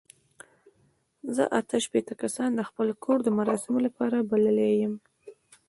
زه 1.35 1.43
اته 1.59 1.75
شپېته 1.85 2.13
کسان 2.21 2.49
د 2.55 2.61
خپل 2.69 2.87
کور 3.03 3.19
د 3.23 3.29
مراسمو 3.37 3.79
لپاره 3.87 4.27
بللي 4.29 4.69
یم. 4.81 4.93